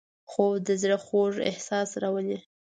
[0.31, 2.39] خوب د زړه خوږ احساس راولي